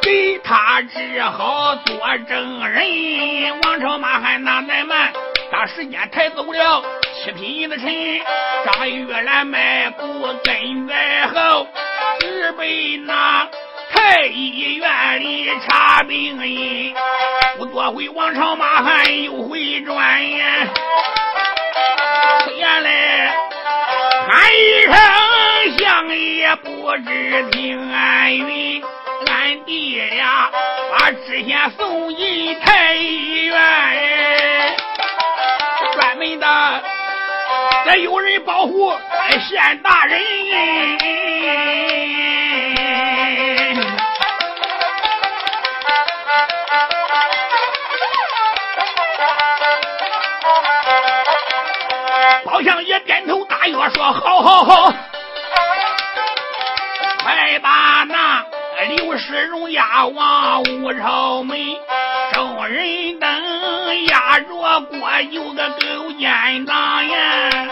[0.00, 3.60] 给他治好做证人。
[3.64, 5.12] 王朝马汉哪怠慢，
[5.52, 6.82] 把时间抬走了
[7.22, 7.86] 七品的臣，
[8.64, 11.66] 张玉兰迈步跟在后，
[12.20, 13.46] 只被那。
[13.98, 16.94] 太医院里查病因，
[17.56, 20.68] 不多会王朝马汉又回转呀。
[22.56, 23.34] 原来
[24.28, 24.94] 喊一声
[25.78, 28.80] 相爷不知听俺云，
[29.26, 30.48] 俺弟俩
[30.92, 34.76] 把知县送进太医院，
[35.94, 36.82] 专门的
[37.84, 38.92] 这有人保护
[39.48, 40.20] 县大人。
[52.44, 54.92] 包相爷点头答应说：“好好好，
[57.22, 58.44] 快把那
[58.88, 61.58] 刘世荣押往武朝门，
[62.32, 67.68] 众人等押着过有个狗眼狼眼。”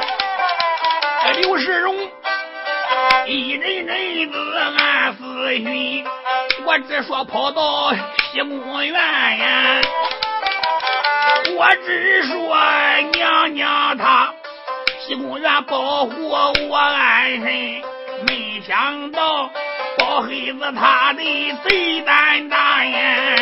[1.42, 1.94] 刘世荣
[3.26, 4.38] 一人人子
[4.78, 6.05] 暗思寻，
[6.64, 9.80] 我只说跑到西宫院呀。
[11.59, 12.57] 我只说
[13.12, 14.32] 娘娘她
[15.01, 17.42] 西宫院保护我安身，
[18.26, 19.51] 没想到
[19.99, 23.36] 包黑子他的贼胆大呀，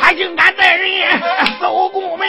[0.00, 1.20] 他竟敢带人
[1.60, 2.26] 搜宫门。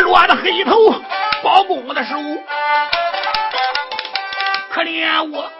[0.00, 0.94] 落的黑头
[1.42, 2.14] 包公的手，
[4.70, 5.50] 可怜我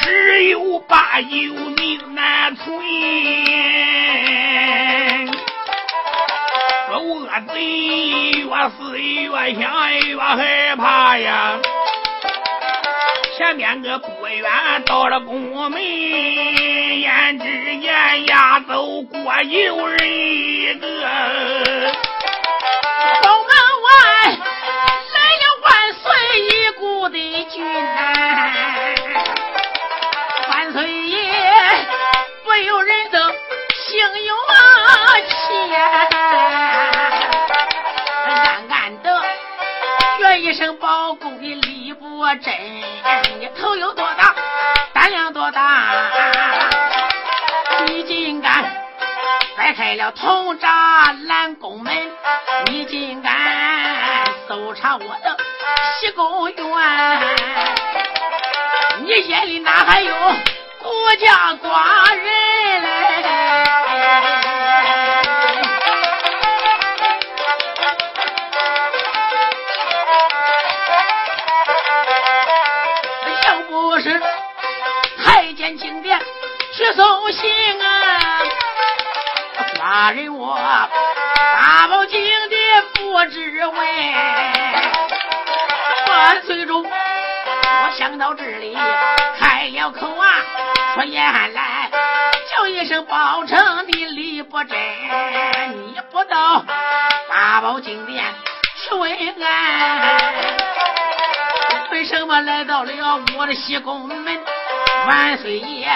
[0.00, 1.28] 十有八九
[1.76, 2.64] 命难存，
[6.88, 7.60] 这恶贼
[8.40, 11.58] 越思越想越害怕呀！
[13.36, 20.86] 前面个不远到了宫门，眼只见押走过有人一个。
[27.50, 28.00] 君呐，
[30.50, 31.16] 万岁爷
[32.44, 34.34] 不由人都心有
[35.28, 35.74] 气，
[38.26, 39.22] 暗暗的
[40.18, 42.52] 觉一声包公的李伯真，
[43.38, 44.34] 你头有多大，
[44.92, 46.10] 胆量多大，
[47.86, 48.64] 你竟敢
[49.56, 51.94] 掰开了铜闸拦宫门，
[52.66, 53.32] 你竟敢
[54.48, 55.36] 搜查我的。
[56.00, 56.56] 西宫院，
[59.02, 60.14] 你眼里哪还有
[60.82, 62.26] 孤家寡人？
[73.46, 74.20] 要不是
[75.24, 76.20] 太监进殿
[76.76, 78.42] 去送信啊，
[79.78, 80.58] 寡人我
[81.56, 84.75] 大宝金殿不知问。
[86.26, 88.76] 万岁主，我想到这里
[89.38, 90.26] 开了口啊，
[90.96, 91.24] 说言
[91.54, 91.88] 来
[92.50, 93.56] 叫一声包拯
[93.86, 94.76] 的礼不真，
[95.86, 96.64] 你不到
[97.28, 98.24] 八宝金殿
[98.74, 100.20] 去问安，
[101.92, 102.92] 为什么来到了
[103.38, 104.44] 我的西宫门？
[105.06, 105.88] 万岁爷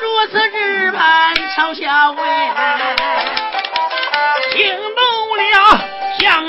[0.00, 2.18] 如此日盼朝下问，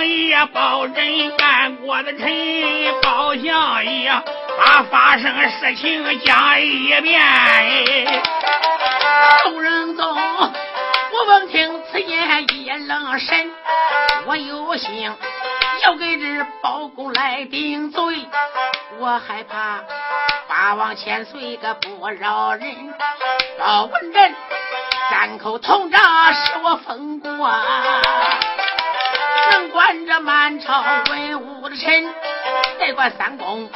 [0.04, 2.28] 爷包拯干过的臣，
[3.02, 4.12] 包相爷
[4.58, 7.22] 把发生事情讲一遍。
[9.44, 13.52] 众人走，我闻听此言一愣神，
[14.26, 15.04] 我有心
[15.86, 18.28] 要给这包公来顶罪，
[19.00, 19.82] 我害怕
[20.48, 22.94] 八王千岁个不饶人。
[23.60, 24.36] 包文人
[25.10, 27.52] 三口铜闸使我封过。
[29.52, 32.14] 能管着满朝文武的臣，
[32.80, 33.70] 再管三宫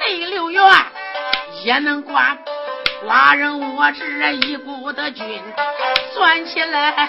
[0.00, 0.62] 内六院，
[1.62, 2.38] 也能管
[3.04, 5.42] 寡人我这一股的军。
[6.14, 7.08] 算起来，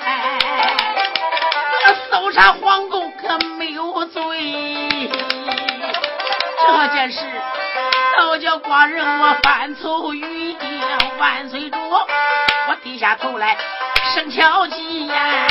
[2.10, 5.10] 搜查皇宫可没有罪。
[6.68, 7.20] 这件事
[8.18, 10.56] 倒叫寡人我犯愁于
[11.18, 13.58] 万岁主，我低下头来
[14.14, 15.48] 生敲击呀。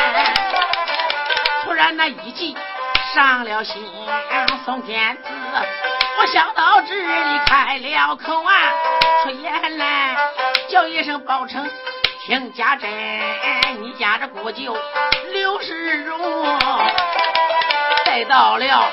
[1.77, 2.57] 突然那一计
[3.15, 3.87] 上了心，
[4.65, 5.29] 送天子，
[6.19, 8.73] 我想到这里开了口啊，
[9.23, 10.17] 出言来
[10.71, 11.71] 叫一声包拯，
[12.25, 12.91] 听家珍，
[13.83, 14.75] 你家这姑舅
[15.33, 16.19] 刘世荣，
[18.07, 18.91] 再到了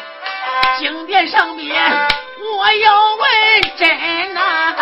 [0.78, 1.82] 经殿上边，
[2.58, 4.76] 我要问真呐。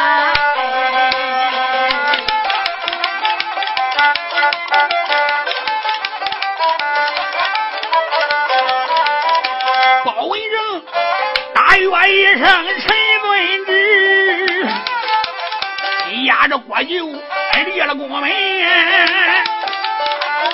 [11.74, 12.88] 我一声陈
[13.22, 14.68] 遵旨，
[16.26, 17.06] 压着国舅
[17.66, 18.32] 立了宫门，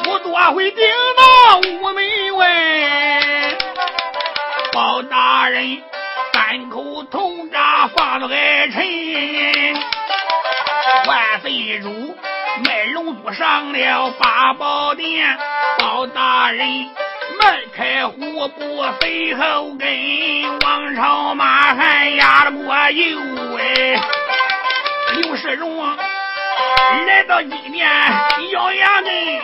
[0.04, 0.86] 不多会顶
[1.18, 2.48] 到午门外。
[4.74, 5.82] 包大人
[6.34, 8.84] 三口铜铡放到爱臣，
[11.08, 12.16] 万岁主
[12.64, 15.38] 卖龙珠上了八宝殿，
[15.80, 16.90] 包大人
[17.40, 19.88] 迈开虎步飞后跟
[20.62, 23.20] 王朝马汉压着过又
[23.58, 24.02] 哎
[25.16, 25.96] 刘世荣
[27.06, 27.88] 来到一面
[28.52, 29.40] 摇牙内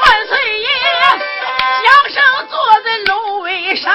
[0.00, 0.66] 万岁爷
[1.82, 3.92] 江山坐在龙尾上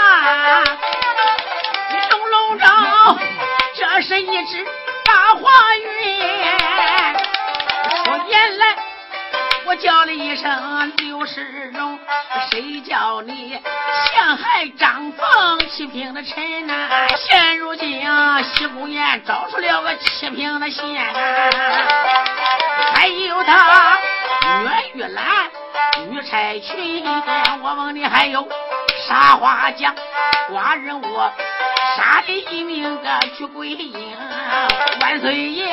[4.08, 4.66] 是一只
[5.04, 6.18] 大花云，
[8.06, 8.66] 说年来
[9.66, 12.00] 我叫了一声刘世荣，
[12.50, 16.88] 谁叫你陷害张凤七品的臣呐？
[17.18, 21.06] 现如今啊西宫宴找出了个七品的县，
[22.94, 24.00] 还有他
[24.64, 25.52] 岳玉兰、
[26.10, 27.04] 玉钗裙，
[27.62, 28.48] 我问你还有
[29.06, 29.94] 啥话讲？
[30.50, 31.30] 寡人我。
[31.98, 34.16] 杀的一名个去归阴，
[35.02, 35.66] 万岁爷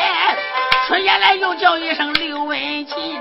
[0.89, 3.21] 出言来又叫一声刘文静，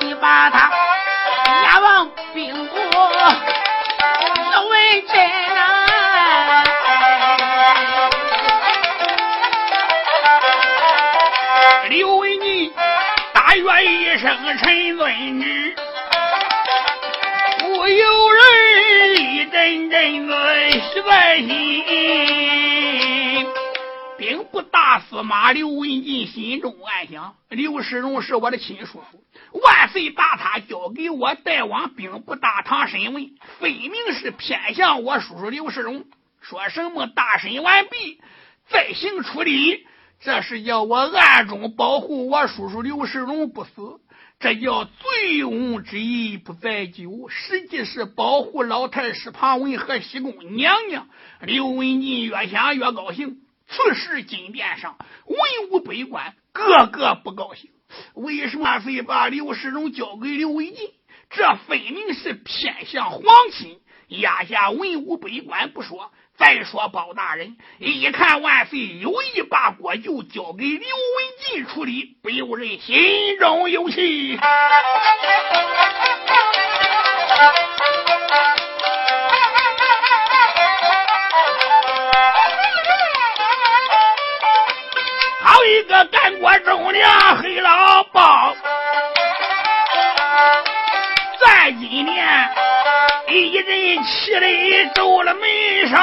[0.00, 0.70] 你把他
[1.64, 2.76] 押往兵部，
[4.52, 5.86] 要问真呐。
[11.88, 12.72] 刘文静
[13.32, 14.30] 大愿一声
[14.62, 15.74] 陈尊旨，
[17.58, 18.27] 不由
[19.50, 20.70] 阵阵的。
[20.70, 21.84] 喜在心，
[24.18, 29.24] 兵部大司马刘文静心中暗想：刘世荣是我的亲叔叔，
[29.60, 36.04] 万岁把他交给我带往兵部大堂审问，分明是偏向我叔叔刘世荣。
[36.40, 38.20] 说什么大审完毕
[38.68, 39.86] 再行处理，
[40.20, 44.00] 这是要我暗中保护我叔叔刘世荣不死。
[44.40, 51.08] 这叫醉翁之意不在酒，实际是保护老太师庞文和西宫娘娘。
[51.40, 53.38] 刘文静越想越高兴。
[53.66, 57.68] 此时金殿上文武百官个个不高兴。
[58.14, 60.88] 为什么非把刘世荣交给刘文静？
[61.30, 63.22] 这分明是偏向皇
[63.52, 63.80] 亲。
[64.06, 66.12] 压下文武百官不说。
[66.38, 70.86] 再说包大人一看万岁有意把国舅交给刘文
[71.44, 74.38] 静处理，不由人心中有气。
[85.42, 88.54] 好一个干国忠良黑老包，
[91.44, 92.48] 在今年
[93.30, 95.96] 一人气的皱了眉梢，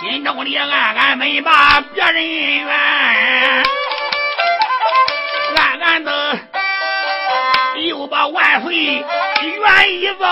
[0.00, 2.24] 心中里暗暗没把别人
[2.64, 2.74] 怨，
[5.56, 6.38] 暗暗的
[7.86, 9.04] 又把万岁怨
[10.00, 10.26] 一遭。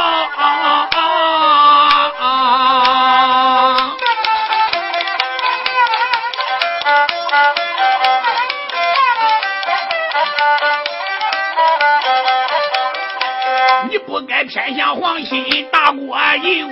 [13.92, 16.66] 你不该偏向皇亲大国舅，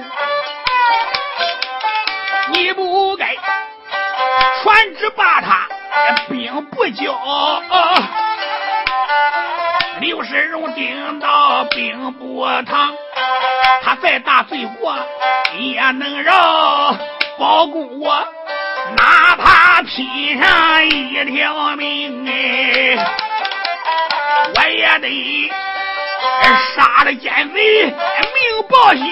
[2.50, 3.36] 你不该
[4.62, 5.68] 传旨把他
[6.30, 7.62] 兵不交。
[10.00, 12.90] 刘世荣顶到兵部堂，
[13.82, 14.96] 他再大罪过
[15.58, 16.96] 也能饶。
[17.38, 18.26] 包公我
[18.96, 22.96] 哪怕拼上一条命哎，
[24.56, 25.50] 我也得。
[26.74, 27.92] 杀了奸贼，命
[28.68, 29.00] 报销。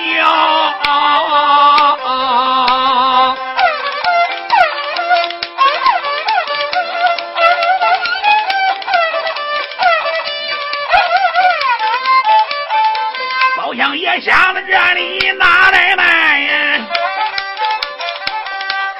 [13.57, 16.87] 包厢也想到这里，哪来办呀？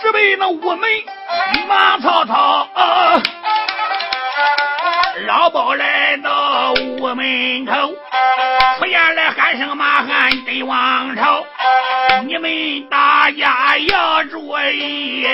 [0.01, 0.89] 只被那屋门
[1.67, 2.69] 马曹操，
[5.29, 7.72] 老包来到屋门口。
[8.79, 11.45] 出来喊声马汉得王朝，
[12.24, 15.26] 你们大家要注意，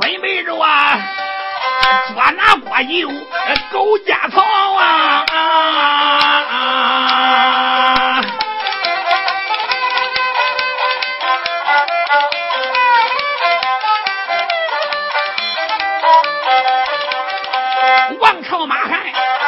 [0.00, 0.98] 准备着啊，
[2.14, 3.06] 捉拿国舅
[3.70, 4.42] 狗家草
[4.80, 5.26] 啊！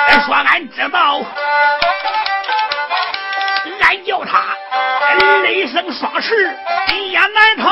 [0.07, 1.21] 汉说：“俺知道。”
[3.81, 4.43] 俺叫他
[5.45, 6.35] 雷声双翅
[6.91, 7.67] 也难逃，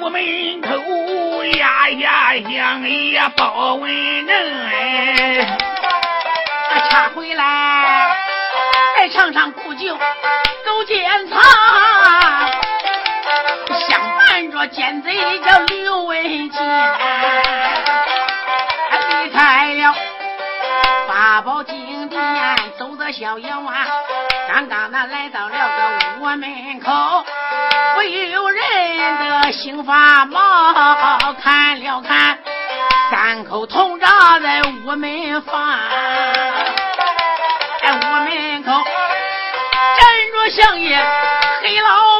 [0.00, 0.22] 屋门
[0.62, 4.34] 口呀呀响呀报文正
[4.68, 5.58] 哎，
[6.88, 7.44] 他回来
[8.96, 9.94] 来尝尝苦酒，
[10.64, 11.38] 走见场，
[13.86, 16.62] 相伴着奸贼叫刘文健，
[23.06, 23.86] 殿，走着逍遥啊，
[24.48, 27.24] 刚刚那来到了个屋门口，
[27.94, 28.62] 不由人
[29.18, 30.38] 的心发毛，
[31.40, 32.38] 看了看
[33.10, 35.78] 三口铜闸在屋门房。
[37.86, 40.02] 屋门口站
[40.32, 40.98] 着相爷
[41.62, 42.15] 黑老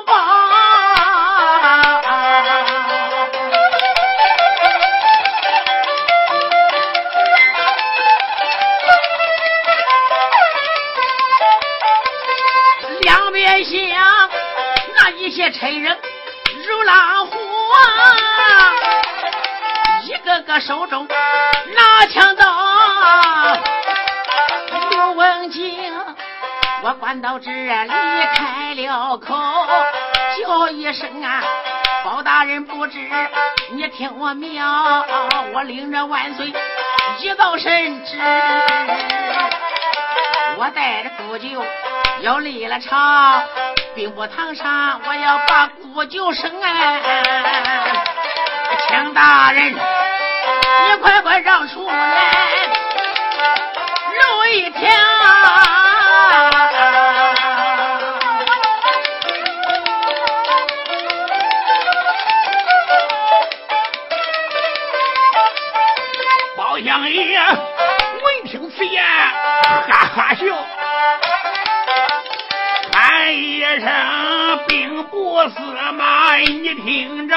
[13.57, 14.31] 包，两边厢
[14.97, 15.97] 那一些差人
[16.67, 18.75] 如狼虎啊，
[20.03, 21.09] 一个个手中
[21.75, 22.47] 拿枪刀。
[24.91, 25.93] 刘文静，
[26.83, 27.91] 我关到这里
[28.35, 29.35] 开了口，
[30.39, 31.43] 叫一声啊，
[32.05, 32.99] 包大人不知，
[33.73, 34.63] 你听我命，
[35.55, 36.53] 我领着万岁
[37.21, 38.19] 一道圣旨，
[40.59, 41.65] 我带着古酒
[42.21, 43.43] 要立了朝，
[43.95, 47.93] 兵部堂上我要把古酒升哎，
[48.89, 52.25] 请大人，你快快让出来。
[54.49, 54.89] 一条，
[66.57, 70.47] 包相爷闻听此言，哈哈笑，
[73.27, 73.89] 喊一声
[74.69, 75.61] 兵部司
[75.95, 77.35] 马，你听着，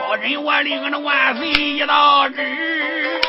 [0.00, 3.20] 保人我领着万岁一道旨。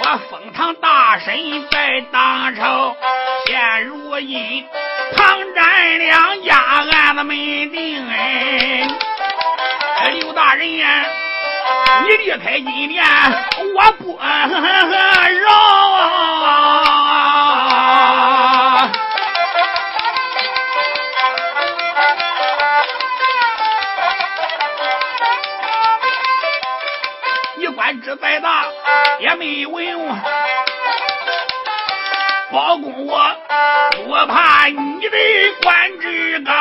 [0.00, 1.34] 我封堂大神
[1.72, 2.96] 在当朝，
[3.46, 4.64] 现如今
[5.16, 8.86] 唐占良家案子没定哎，
[10.20, 11.04] 刘大人呀，
[12.04, 13.04] 你离开金殿，
[13.74, 14.24] 我不饶。
[27.86, 28.66] 官职再大。
[29.20, 30.08] 也没有用，
[32.50, 33.36] 包公我
[34.08, 35.16] 我怕你的
[35.62, 36.52] 官职高。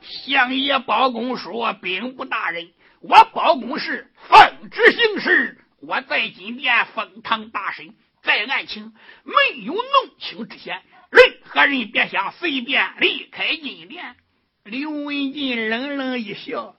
[0.00, 2.70] 相爷包公说：“兵部大人，
[3.02, 8.94] 我包公是奉旨行事，我在金殿封堂大审，在案情
[9.24, 9.84] 没有弄
[10.18, 14.16] 清之前，任何人别想随便离开金殿。”
[14.64, 16.74] 刘文静冷冷一笑，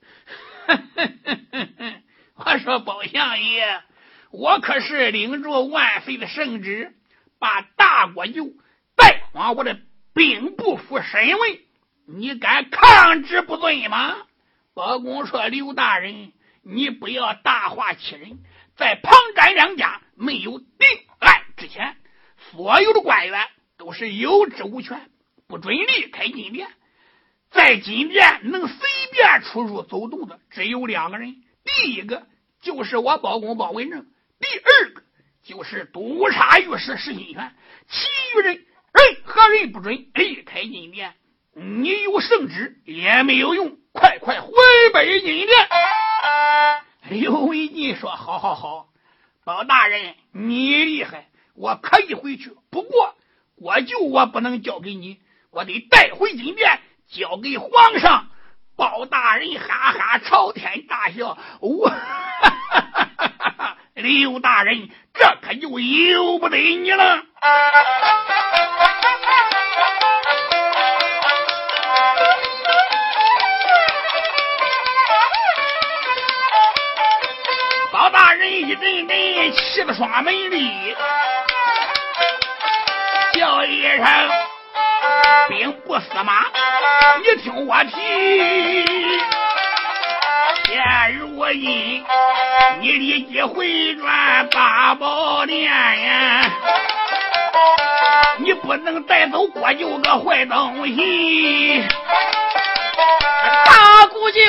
[2.36, 3.82] 我说包相爷，
[4.32, 6.94] 我可是领着万岁的圣旨，
[7.40, 8.54] 把大国舅
[8.96, 9.80] 带往我的
[10.14, 11.60] 兵部府审问，
[12.08, 14.16] 你敢抗旨不遵吗？
[14.74, 18.40] 包公说：“刘大人，你不要大话欺人，
[18.76, 20.68] 在庞占两家没有定
[21.20, 21.98] 案之前，
[22.52, 23.48] 所有的官员
[23.78, 25.10] 都是有职无权，
[25.48, 26.68] 不准离开金殿。
[27.50, 28.78] 在金殿能随
[29.18, 31.44] 便出入走动的，只有两个人。”
[31.84, 32.26] 第一个
[32.62, 34.06] 就是我包公包文正，
[34.40, 35.02] 第二个
[35.44, 37.54] 就是督察御史石新权，
[37.90, 38.08] 其
[38.38, 41.14] 余人任何人不准离开金殿。
[41.54, 44.52] 你有圣旨也没有用，快快回
[44.94, 45.50] 北金殿。
[47.10, 48.90] 刘文进说：“好好好，
[49.44, 52.56] 包大人你厉害，我可以回去。
[52.70, 53.16] 不过
[53.56, 55.20] 国舅我不能交给你，
[55.52, 58.27] 我得带回金殿，交给皇上。”
[58.78, 61.92] 包大人哈哈朝天大笑，我
[63.96, 67.24] 刘大人这可就由不得你了。
[77.92, 80.96] 包大人一阵阵气得双门里，
[83.34, 84.57] 叫一声。
[85.50, 86.46] 兵部司马，
[87.20, 87.92] 你听我提，
[90.66, 92.04] 现如今
[92.82, 96.52] 你立即回转八宝殿呀，
[98.38, 101.88] 你不能带走国舅个坏东西。
[103.66, 104.42] 大姑舅，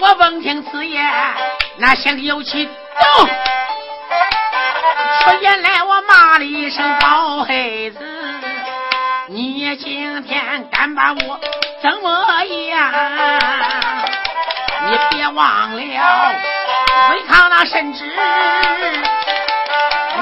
[0.00, 1.08] 我闻听此言，
[1.76, 3.26] 那心里有气，走，
[5.20, 8.17] 出言来我骂了一声包黑子。
[9.30, 11.38] 你今天敢把我
[11.82, 12.90] 怎么样？
[14.86, 18.06] 你别忘了违抗那圣旨，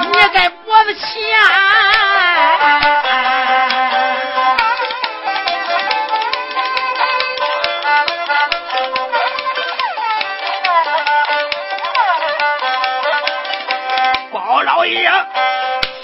[0.01, 1.07] 你该脖子前。
[14.33, 15.09] 包老爷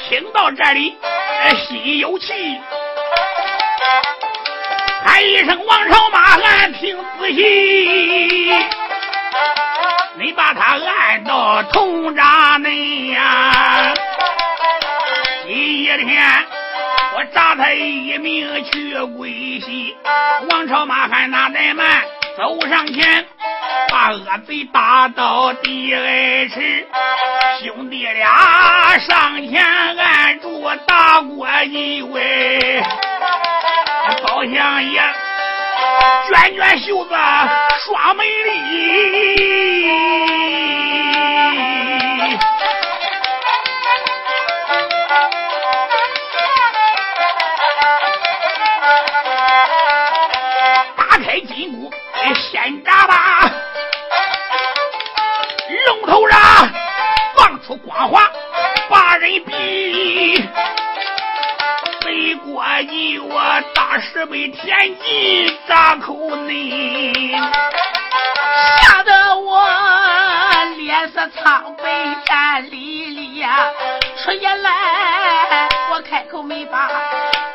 [0.07, 0.97] 听到这里，
[1.67, 2.61] 心有气，
[5.05, 8.53] 喊一声：“王朝马汉，听仔细。”
[10.15, 13.93] 你把他按到铜闸内呀！
[15.45, 16.23] 第一天
[17.15, 19.95] 我砸他一命去归西，
[20.49, 22.03] 王朝马汉那怠慢
[22.37, 23.25] 走上前，
[24.03, 26.01] 把恶贼打到地二
[26.49, 26.85] 尺，
[27.63, 32.83] 兄弟俩上前按住打过一位，
[34.21, 35.01] 包相爷。
[36.27, 39.87] 卷卷袖子耍美丽，
[50.97, 51.89] 打开金箍
[52.51, 53.42] 先扎吧，
[55.87, 56.39] 龙头上
[57.37, 58.29] 放出光华
[58.89, 60.49] 把人逼。
[62.01, 63.41] 飞过一我
[63.73, 67.31] 大石碑天际扎口内，
[68.81, 69.65] 吓得我
[70.77, 73.69] 脸色苍白站立立呀，
[74.23, 76.89] 出言来我开口没把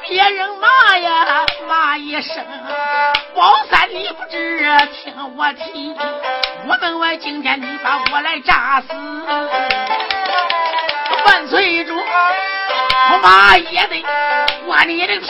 [0.09, 2.43] 别人骂呀骂一声，
[3.35, 4.67] 宝三你不知
[5.05, 5.95] 听我提，
[6.67, 8.89] 我等我今天你把我来炸死，
[11.27, 11.95] 万岁主。
[13.11, 14.05] 我妈也得
[14.67, 15.27] 我你的皮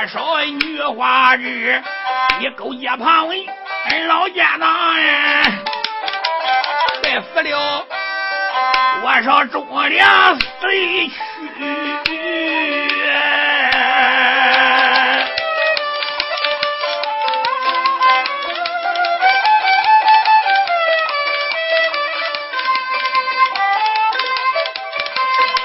[0.00, 1.78] 多少女花日，
[2.38, 3.36] 你勾结庞文
[4.06, 5.42] 老奸党呀！
[7.02, 7.86] 再死了
[9.02, 11.14] 多少忠良随去？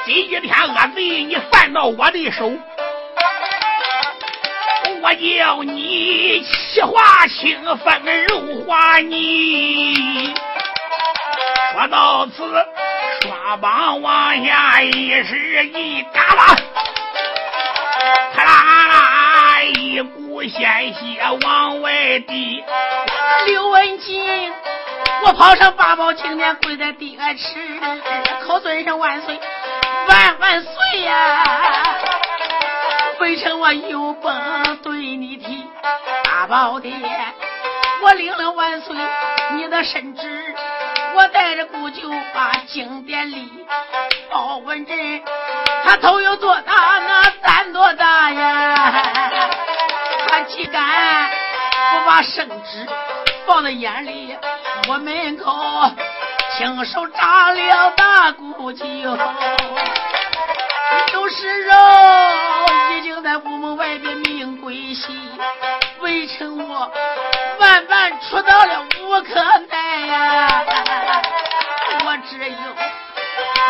[0.06, 2.52] 今天恶贼你犯到我的手，
[5.26, 7.92] 叫你气化清风
[8.28, 10.34] 柔化泥。
[11.74, 12.44] 说到此，
[13.22, 16.56] 双膀往下一使一嘎啦，
[18.36, 22.64] 咔啦啦，一股鲜血往外滴。
[23.48, 24.54] 刘文静，
[25.24, 27.80] 我跑上八宝金殿，跪在地下吃，
[28.46, 29.40] 口尊上万岁，
[30.08, 31.44] 万万岁呀！
[33.18, 34.34] 回城我有本
[35.16, 35.68] 你提，
[36.24, 36.94] 大宝殿，
[38.04, 38.96] 我领了万岁
[39.54, 40.56] 你的圣旨。
[41.16, 43.50] 我带着姑舅把经典里
[44.30, 45.24] 包文贞，
[45.86, 48.94] 他头有多大，那胆多大呀？
[50.28, 51.30] 他岂敢
[51.92, 52.86] 不把圣旨
[53.48, 54.38] 放在眼里？
[54.90, 55.90] 我门口
[56.58, 58.86] 亲手扎了大姑舅，
[61.14, 61.74] 都是肉
[62.98, 65.18] 已经在屋门外边命归西，
[66.00, 66.92] 围城我
[67.60, 69.36] 万万出到了无可
[69.70, 70.64] 奈呀！
[72.06, 72.76] 我只有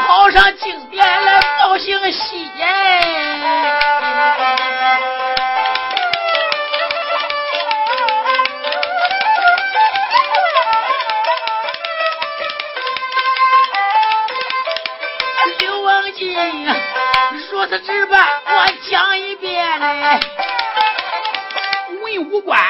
[0.08, 4.65] 跑上金殿来报信息哎！
[17.66, 20.20] 如此值班，我讲一遍嘞。
[22.04, 22.62] 文武官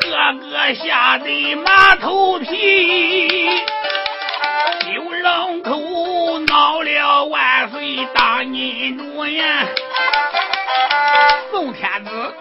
[0.00, 0.08] 个
[0.50, 3.48] 个吓得马头皮。
[4.92, 5.78] 九龙口
[6.48, 9.68] 闹了万岁大阴主呀！
[11.52, 12.34] 宋天子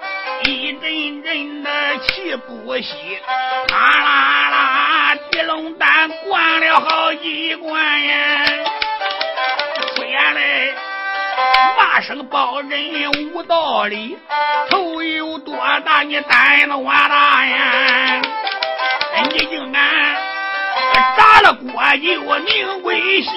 [0.46, 2.96] 一阵阵的气不息，
[3.70, 8.46] 啦啦啦，地龙丹灌了好几罐呀！
[9.96, 10.74] 出言来
[11.78, 14.18] 骂声包人无道理，
[14.70, 15.56] 头有多
[15.86, 18.22] 大你胆子我大呀！
[19.32, 19.82] 你竟敢
[21.18, 23.30] 砸了锅就名归西！